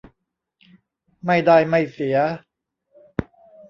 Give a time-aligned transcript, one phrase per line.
[1.25, 2.17] ไม่ได้ไม่เสีย